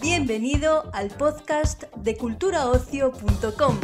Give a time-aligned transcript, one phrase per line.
[0.00, 3.76] Bienvenido al podcast de culturaocio.com.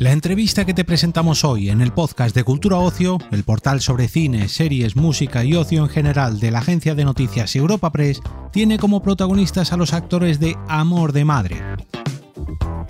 [0.00, 4.08] La entrevista que te presentamos hoy en el podcast de Cultura Ocio, el portal sobre
[4.08, 8.20] cine, series, música y ocio en general de la agencia de noticias Europa Press,
[8.52, 11.62] tiene como protagonistas a los actores de Amor de Madre.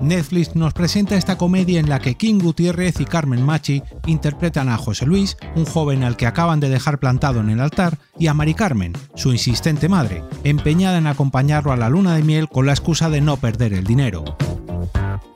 [0.00, 4.76] Netflix nos presenta esta comedia en la que King Gutiérrez y Carmen Machi interpretan a
[4.76, 8.34] José Luis, un joven al que acaban de dejar plantado en el altar, y a
[8.34, 12.72] Mari Carmen, su insistente madre, empeñada en acompañarlo a la luna de miel con la
[12.72, 14.24] excusa de no perder el dinero.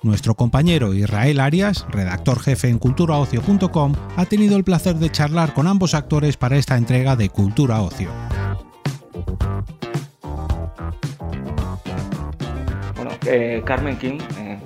[0.04, 5.66] Nuestro compañero Israel Arias, redactor jefe en culturaocio.com, ha tenido el placer de charlar con
[5.66, 8.10] ambos actores para esta entrega de Cultura Ocio.
[12.94, 14.18] Bueno, eh, Carmen King,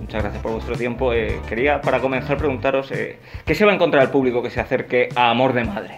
[0.08, 1.12] muchas gracias por vuestro tiempo.
[1.12, 5.10] Eh, quería, para comenzar, preguntaros qué se va a encontrar el público que se acerque
[5.14, 5.96] a Amor de Madre.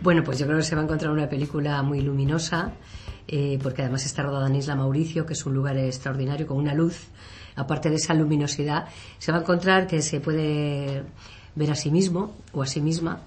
[0.00, 2.72] Bueno, pues yo creo que se va a encontrar una película muy luminosa,
[3.62, 7.08] porque además está rodada en Isla Mauricio, que es un lugar extraordinario con una luz
[7.56, 8.86] aparte de esa luminosidad,
[9.18, 11.04] se va a encontrar que se puede
[11.54, 13.20] ver a sí mismo o a sí misma.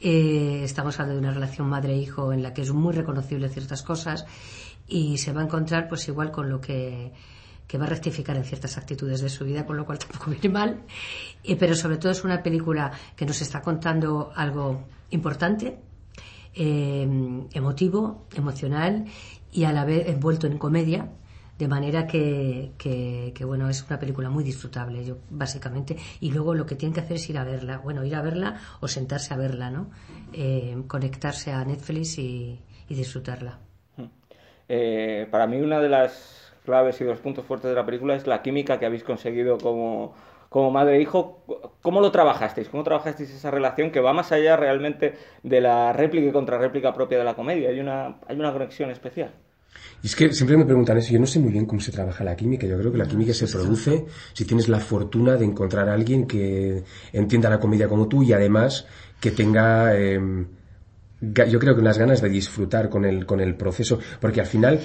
[0.00, 4.26] Eh, estamos hablando de una relación madre-hijo en la que es muy reconocible ciertas cosas
[4.86, 7.12] y se va a encontrar pues igual con lo que,
[7.78, 10.82] va a rectificar en ciertas actitudes de su vida, con lo cual tampoco viene mal.
[11.42, 15.78] Eh, pero sobre todo es una película que nos está contando algo importante,
[16.54, 17.08] eh,
[17.52, 19.06] emotivo, emocional
[19.52, 21.10] y a la vez envuelto en comedia
[21.58, 25.96] de manera que, que, bueno, es una película muy disfrutable, yo, básicamente.
[26.20, 27.78] Y luego lo que tienen que hacer es ir a verla.
[27.78, 29.90] Bueno, ir a verla o sentarse a verla, ¿no?
[30.32, 33.58] Eh, conectarse a Netflix y, disfrutarla.
[34.68, 38.26] Eh, para mí una de las claves y los puntos fuertes de la película es
[38.26, 40.14] la química que habéis conseguido como,
[40.48, 41.44] como madre e hijo.
[41.82, 42.68] ¿Cómo lo trabajasteis?
[42.68, 47.18] ¿Cómo trabajasteis esa relación que va más allá realmente de la réplica y contrarréplica propia
[47.18, 47.68] de la comedia?
[47.68, 49.32] Hay una, hay una conexión especial.
[50.02, 52.24] Y es que siempre me preguntan eso, yo no sé muy bien cómo se trabaja
[52.24, 55.88] la química, yo creo que la química se produce si tienes la fortuna de encontrar
[55.88, 58.86] a alguien que entienda la comedia como tú y además
[59.20, 60.46] que tenga, em,
[61.20, 64.80] yo creo que unas ganas de disfrutar con el, con el proceso, porque al final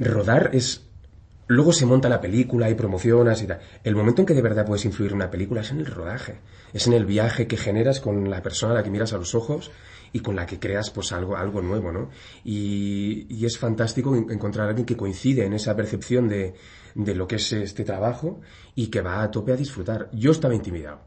[0.00, 0.89] rodar es
[1.50, 3.58] Luego se monta la película y promocionas y tal.
[3.82, 6.36] El momento en que de verdad puedes influir en una película es en el rodaje.
[6.72, 9.34] Es en el viaje que generas con la persona a la que miras a los
[9.34, 9.72] ojos
[10.12, 12.08] y con la que creas pues algo, algo nuevo, ¿no?
[12.44, 16.54] Y, es fantástico encontrar a alguien que coincide en esa percepción de,
[16.94, 18.40] de lo que es este trabajo
[18.76, 20.08] y que va a tope a disfrutar.
[20.12, 21.00] Yo estaba intimidado,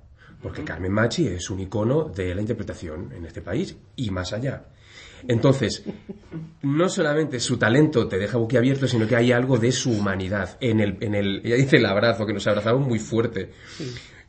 [0.43, 4.65] porque Carmen Machi es un icono de la interpretación en este país y más allá.
[5.25, 5.83] Entonces,
[6.61, 10.81] no solamente su talento te deja boquiabierto, sino que hay algo de su humanidad en
[10.81, 13.51] el, en el, ella dice el abrazo, que nos abrazamos muy fuerte.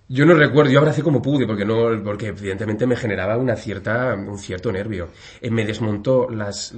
[0.09, 4.15] Yo no recuerdo, yo abracé como pude, porque no, porque evidentemente me generaba una cierta,
[4.15, 5.09] un cierto nervio.
[5.41, 6.75] Eh, me desmontó las,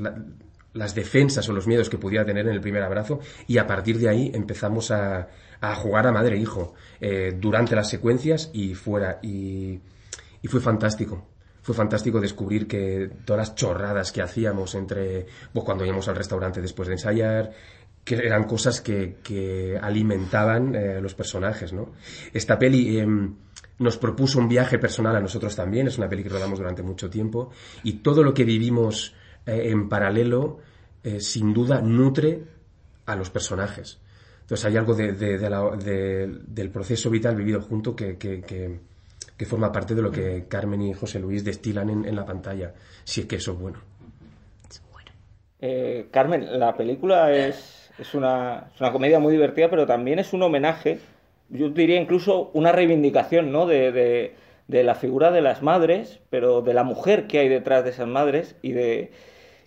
[0.73, 3.99] las defensas o los miedos que pudiera tener en el primer abrazo y a partir
[3.99, 5.29] de ahí empezamos a,
[5.61, 9.81] a jugar a madre e hijo eh, durante las secuencias y fuera y,
[10.49, 11.27] fue fantástico
[11.61, 16.61] fue fantástico descubrir que todas las chorradas que hacíamos entre, pues cuando íbamos al restaurante
[16.61, 17.51] después de ensayar,
[18.05, 21.91] que eran cosas que, que alimentaban eh, los personajes, ¿no?
[22.33, 23.35] Esta peli em,
[23.81, 27.11] nos propuso un viaje personal a nosotros también, es una peli que rodamos durante mucho
[27.11, 27.51] tiempo,
[27.83, 30.59] y todo lo que vivimos eh, en paralelo,
[31.03, 32.45] eh, sin duda, nutre
[33.07, 33.99] a los personajes.
[34.47, 35.13] Entonces hay algo de,
[36.47, 38.79] del proceso vital vivido junto que, que
[39.37, 42.73] que forma parte de lo que Carmen y José Luis destilan en, la pantalla,
[43.05, 43.79] si es que eso es bueno.
[45.59, 50.33] Eh, Carmen, la película es, es, una, es, una, comedia muy divertida, pero también es
[50.33, 51.01] un homenaje,
[51.49, 53.67] yo diría incluso una reivindicación ¿no?
[53.67, 54.35] de, de,
[54.69, 58.07] de la figura de las madres, pero de la mujer que hay detrás de esas
[58.07, 59.13] madres y de,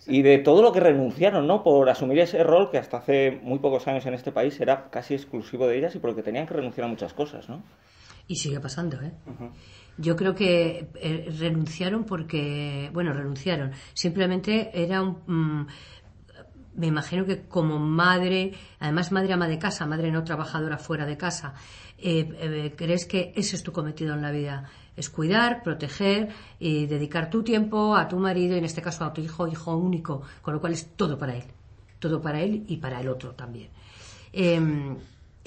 [0.06, 1.62] y de todo lo que renunciaron, ¿no?
[1.62, 5.14] Por asumir ese rol que hasta hace muy pocos años en este país era casi
[5.14, 7.62] exclusivo de ellas y porque tenían que renunciar a muchas cosas, ¿no?
[8.26, 9.12] Y sigue pasando, ¿eh?
[9.98, 13.72] Yo creo que eh, renunciaron porque, bueno, renunciaron.
[13.92, 15.18] Simplemente era un...
[15.26, 15.66] Mm,
[16.74, 21.16] me imagino que como madre, además madre ama de casa, madre no trabajadora fuera de
[21.16, 21.54] casa,
[21.98, 24.64] eh, eh, crees que ese es tu cometido en la vida,
[24.96, 26.28] es cuidar, proteger
[26.58, 29.76] y dedicar tu tiempo a tu marido, y en este caso a tu hijo, hijo
[29.76, 31.44] único, con lo cual es todo para él,
[31.98, 33.70] todo para él y para el otro también.
[34.32, 34.96] Em,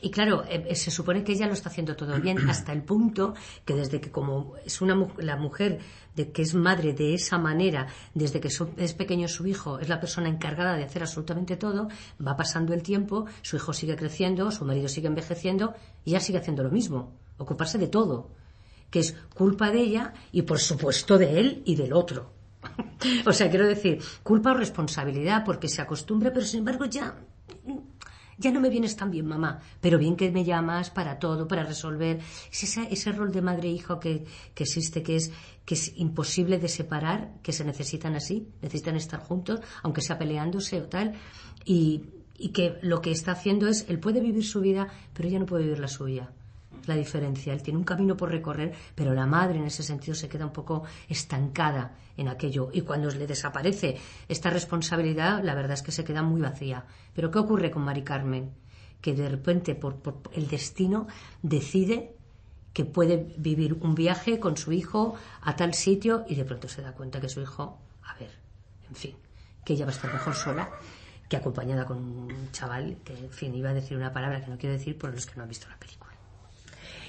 [0.03, 2.83] y claro, eh, eh, se supone que ella lo está haciendo todo bien hasta el
[2.83, 3.33] punto
[3.63, 5.79] que desde que como es una la mujer
[6.13, 10.01] de que es madre de esa manera, desde que es pequeño su hijo, es la
[10.01, 11.87] persona encargada de hacer absolutamente todo,
[12.25, 15.73] va pasando el tiempo, su hijo sigue creciendo, su marido sigue envejeciendo
[16.03, 18.29] y ella sigue haciendo lo mismo, ocuparse de todo.
[18.91, 22.31] que es culpa de ella y por supuesto de él y del otro.
[23.25, 27.15] o sea, quiero decir, culpa o responsabilidad porque se acostumbra, pero sin embargo ya
[28.37, 31.63] ya no me vienes tan bien, mamá, pero bien que me llamas para todo, para
[31.63, 32.19] resolver.
[32.51, 35.31] Es ese, ese rol de madre e hijo que, que, existe, que es,
[35.65, 40.81] que es imposible de separar, que se necesitan así, necesitan estar juntos, aunque sea peleándose
[40.81, 41.13] o tal,
[41.65, 42.03] y,
[42.37, 45.45] y que lo que está haciendo es, él puede vivir su vida, pero ella no
[45.45, 46.31] puede vivir la suya
[46.87, 47.53] la diferencia.
[47.53, 50.53] Él tiene un camino por recorrer, pero la madre en ese sentido se queda un
[50.53, 52.69] poco estancada en aquello.
[52.73, 53.97] Y cuando le desaparece
[54.27, 56.85] esta responsabilidad, la verdad es que se queda muy vacía.
[57.13, 58.51] Pero ¿qué ocurre con Mari Carmen?
[59.01, 59.97] Que de repente, por,
[60.33, 61.07] el destino,
[61.41, 62.15] decide
[62.73, 66.81] que puede vivir un viaje con su hijo a tal sitio y de pronto se
[66.81, 68.31] da cuenta que su hijo, a ver,
[68.89, 69.15] en fin,
[69.63, 70.69] que ella va a estar mejor sola
[71.29, 74.57] que acompañada con un chaval que, en fin, iba a decir una palabra que no
[74.57, 76.12] quiero decir por los que no han visto la película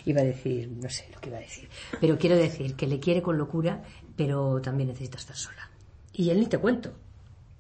[0.05, 1.69] iba a decir, no sé lo que iba a decir,
[2.01, 3.83] pero quiero decir que le quiere con locura,
[4.17, 5.71] pero también necesita estar sola.
[6.13, 6.93] Y él ni te cuento,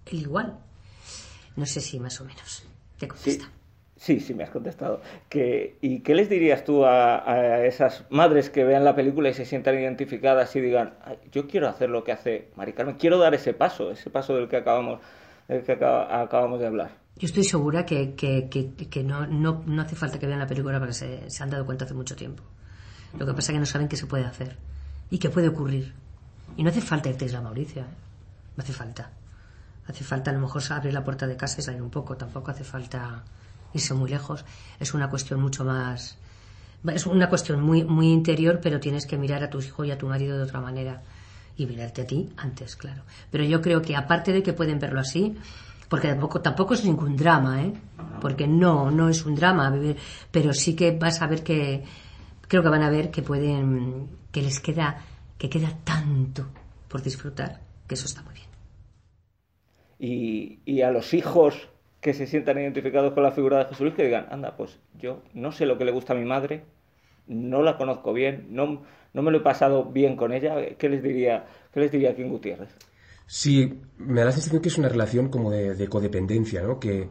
[0.07, 0.59] él igual.
[1.57, 2.67] No sé si más o menos
[2.99, 3.45] te contesta.
[3.45, 3.51] Sí.
[3.97, 5.01] Sí, me has contestado.
[5.33, 9.79] ¿Y qué les dirías tú a, esas madres que vean la película y se sientan
[9.79, 10.95] identificadas y digan,
[11.33, 14.49] yo quiero hacer lo que hace Mari Carmen, quiero dar ese paso, ese paso del
[14.49, 15.01] que acabamos,
[15.49, 16.91] del que acabamos de hablar?
[17.17, 20.79] Yo estoy segura que, que, que, no, no, no, hace falta que vean la película
[20.79, 22.43] porque se, se, han dado cuenta hace mucho tiempo.
[23.17, 24.57] Lo que pasa es que no saben qué se puede hacer
[25.11, 25.95] y qué puede ocurrir.
[26.57, 27.87] Y no hace falta irte a Isla Mauricio, ¿eh?
[28.57, 29.11] no hace falta.
[29.87, 32.51] Hace falta a lo mejor abrir la puerta de casa y salir un poco, tampoco
[32.51, 33.23] hace falta
[33.73, 34.45] irse muy lejos.
[34.81, 36.19] Es una cuestión mucho más.
[36.93, 39.99] Es una cuestión muy, muy interior, pero tienes que mirar a tu hijo y a
[39.99, 41.03] tu marido de otra manera.
[41.57, 43.03] Y mirarte a ti antes, claro.
[43.31, 45.37] Pero yo creo que aparte de que pueden verlo así,
[45.89, 47.73] porque tampoco, tampoco es ningún drama, ¿eh?
[48.21, 49.73] Porque no, no es un drama,
[50.31, 51.85] pero sí que vas a ver que,
[52.49, 55.05] creo que van a ver que pueden, que les queda,
[55.39, 56.47] que queda tanto
[56.89, 58.49] por disfrutar, que eso está muy bien.
[59.99, 61.69] Y, y a los hijos
[62.01, 65.53] que se sientan identificados con la figura de Jesús que digan, anda, pues yo no
[65.53, 66.65] sé lo que le gusta a mi madre,
[67.27, 68.83] no la conozco bien, no,
[69.15, 72.29] no me lo he pasado bien con ella, ¿qué les diría, qué les diría King
[72.29, 72.69] Gutiérrez?
[73.27, 76.79] Sí, me da la sensación que es una relación como de, codependencia, ¿no?
[76.79, 77.09] Que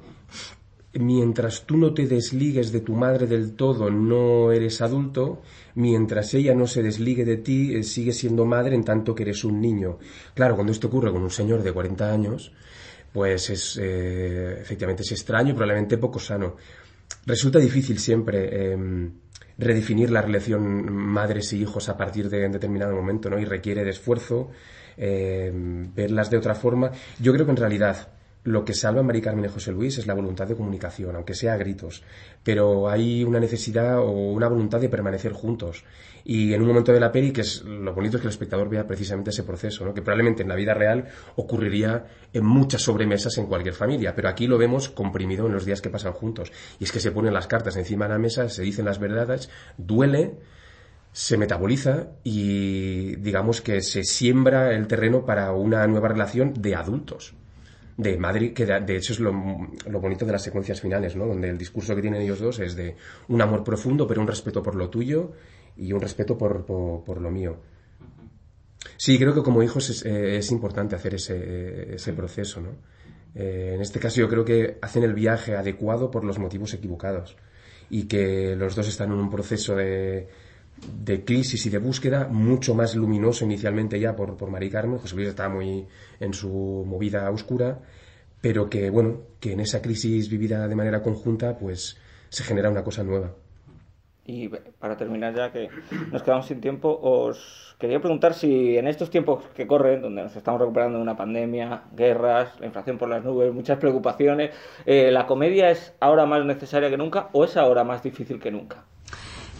[0.94, 5.42] mientras tú no te desligues de tu madre del todo, no eres adulto,
[5.76, 9.44] mientras ella no se desligue de ti, eh, sigue siendo madre en tanto que eres
[9.44, 9.98] un niño.
[10.36, 12.54] Claro, cuando esto ocurre con un señor de 40 años,
[13.12, 16.58] pues es, eh, efectivamente es extraño y probablemente poco sano.
[17.26, 19.12] Resulta difícil siempre em,
[19.58, 23.40] redefinir la relación madres y hijos a partir de un determinado momento, ¿no?
[23.40, 24.50] Y requiere de esfuerzo,
[24.98, 26.92] eh, verlas de otra forma.
[27.20, 28.13] Yo creo que en realidad
[28.44, 31.34] lo que salva a María Carmen y José Luis es la voluntad de comunicación, aunque
[31.34, 32.04] sea a gritos.
[32.44, 35.86] Pero hay una necesidad o una voluntad de permanecer juntos.
[36.26, 38.70] Y en un momento de la peli, que es lo bonito es que el espectador
[38.70, 39.94] vea precisamente ese proceso, ¿no?
[39.94, 41.06] que probablemente en la vida real
[41.36, 45.82] ocurriría en muchas sobremesas en cualquier familia, pero aquí lo vemos comprimido en los días
[45.82, 46.52] que pasan juntos.
[46.80, 49.50] Y es que se ponen las cartas encima de la mesa, se dicen las verdades,
[49.78, 50.36] duele,
[51.14, 57.36] se metaboliza y digamos que se siembra el terreno para una nueva relación de adultos.
[57.96, 61.28] De madre, que de, hecho es lo, bonito de las secuencias finales, ¿no?
[61.28, 62.96] Donde el discurso que tienen ellos dos es de
[63.28, 65.34] un amor profundo, pero un respeto por lo tuyo
[65.78, 67.58] y un respeto por, por, lo mío.
[68.98, 72.72] Sí, creo que como hijos es, eh, importante hacer ese, ese proceso, ¿no?
[73.36, 77.36] Eh, en este caso yo creo que hacen el viaje adecuado por los motivos equivocados
[77.90, 80.28] y que los dos están en un proceso de,
[81.04, 85.00] de crisis y de búsqueda mucho más luminoso inicialmente ya por, por Mari Carmen.
[85.00, 85.88] José Luis estaba muy
[86.20, 87.80] en su movida oscura,
[88.42, 91.98] pero que, bueno, que en esa crisis vivida de manera conjunta, pues
[92.30, 93.32] se genera una cosa nueva.
[94.26, 95.68] Y para terminar ya que
[96.12, 100.36] nos quedamos sin tiempo, os quería preguntar si en estos tiempos que corren, donde nos
[100.36, 104.52] estamos recuperando de una pandemia, guerras, la inflación por las nubes, muchas preocupaciones,
[104.86, 108.50] eh, ¿la comedia es ahora más necesaria que nunca o es ahora más difícil que
[108.50, 108.86] nunca?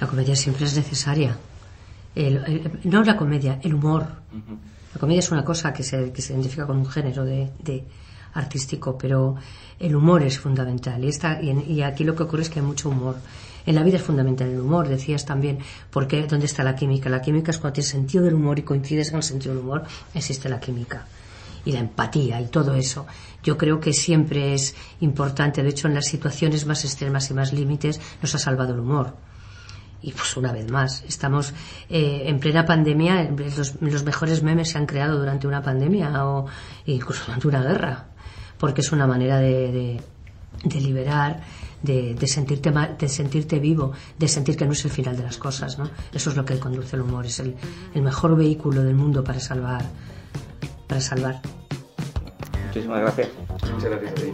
[0.04, 1.38] La comedia siempre es necesaria.
[2.84, 4.06] no la comedia, el humor.
[4.94, 7.86] La comedia es una cosa que se, que se identifica con un género de,
[8.34, 9.38] artístico, pero
[9.80, 11.02] el humor es fundamental.
[11.06, 13.16] Y, esta, y, aquí lo que ocurre es que hay mucho humor.
[13.66, 17.10] En la vida es fundamental el humor, decías también, porque ¿dónde está la química?
[17.10, 19.84] La química es cuando tienes sentido del humor y coincides con el sentido del humor,
[20.14, 21.08] existe la química.
[21.64, 23.06] Y la empatía y todo eso.
[23.42, 27.54] Yo creo que siempre es importante, de hecho en las situaciones más extremas y más
[27.54, 29.14] límites nos ha salvado el humor
[30.04, 31.54] y pues una vez más, estamos
[31.90, 36.46] eh, en plena pandemia, los, mejores memes se han creado durante una pandemia o
[36.86, 38.06] incluso durante una guerra,
[38.58, 40.02] porque es una manera de,
[40.64, 41.42] de, liberar,
[41.82, 45.80] de, sentirte de sentirte vivo, de sentir que no es el final de las cosas,
[45.80, 45.90] ¿no?
[46.14, 47.56] Eso es lo que conduce el humor, es el,
[47.96, 49.86] el mejor vehículo del mundo para salvar,
[50.86, 51.42] para salvar.
[52.68, 53.30] Muchísimas gracias.
[53.72, 54.34] Muchas gracias a ti.